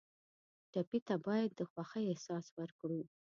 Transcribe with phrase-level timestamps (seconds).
[0.71, 3.01] ټپي ته باید د خوښۍ احساس ورکړو.